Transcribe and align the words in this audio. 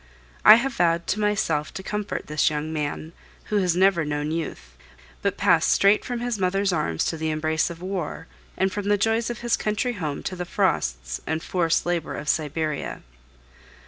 I 0.43 0.55
have 0.55 0.73
vowed 0.73 1.05
to 1.05 1.19
myself 1.19 1.71
to 1.75 1.83
comfort 1.83 2.25
this 2.25 2.49
young 2.49 2.73
man, 2.73 3.13
who 3.45 3.57
has 3.57 3.75
never 3.75 4.03
known 4.03 4.31
youth, 4.31 4.75
but 5.21 5.37
passed 5.37 5.69
straight 5.69 6.03
from 6.03 6.21
his 6.21 6.39
mother's 6.39 6.73
arms 6.73 7.05
to 7.05 7.17
the 7.17 7.29
embrace 7.29 7.69
of 7.69 7.83
war, 7.83 8.25
and 8.57 8.73
from 8.73 8.87
the 8.87 8.97
joys 8.97 9.29
of 9.29 9.41
his 9.41 9.55
country 9.55 9.93
home 9.93 10.23
to 10.23 10.35
the 10.35 10.43
frosts 10.43 11.21
and 11.27 11.43
forced 11.43 11.85
labor 11.85 12.15
of 12.15 12.29
Siberia. 12.29 13.03